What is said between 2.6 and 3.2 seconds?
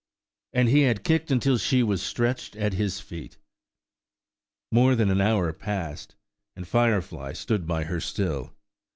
his